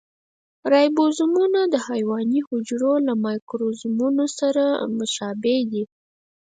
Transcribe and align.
رایبوزومونه 0.71 1.61
د 1.73 1.75
حیواني 1.87 2.39
حجرو 2.47 2.93
له 3.07 3.13
مایکروزومونو 3.25 4.25
سره 4.39 4.63
مشابه 4.97 5.55
دي. 5.71 5.83